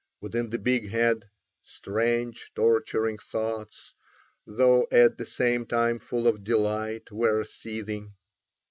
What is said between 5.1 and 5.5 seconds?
the